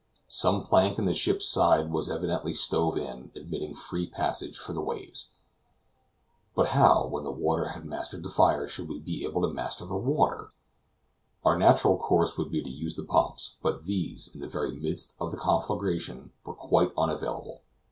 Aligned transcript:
Some 0.27 0.63
plank 0.63 0.97
in 0.97 1.05
the 1.05 1.13
ship's 1.13 1.47
side 1.47 1.91
was 1.91 2.09
evidently 2.09 2.55
stove 2.55 2.97
in, 2.97 3.29
admitting 3.35 3.75
free 3.75 4.07
passage 4.09 4.57
for 4.57 4.73
the 4.73 4.81
waves. 4.81 5.29
But 6.55 6.69
how, 6.69 7.05
when 7.05 7.23
the 7.23 7.29
water 7.31 7.67
had 7.67 7.85
mastered 7.85 8.23
the 8.23 8.29
fire, 8.29 8.67
should 8.67 8.89
we 8.89 8.97
be 8.97 9.23
able 9.25 9.43
to 9.43 9.53
master 9.53 9.85
the 9.85 9.95
water? 9.97 10.49
Our 11.45 11.55
natural 11.59 11.99
course 11.99 12.35
would 12.35 12.49
be 12.49 12.63
to 12.63 12.69
use 12.71 12.95
the 12.95 13.03
pumps, 13.05 13.57
but 13.61 13.83
these, 13.83 14.33
in 14.33 14.41
the 14.41 14.47
very 14.49 14.71
midst 14.75 15.13
of 15.21 15.29
the 15.29 15.37
conflagration, 15.37 16.31
were 16.43 16.55
quite 16.55 16.91
unavailable. 16.97 17.61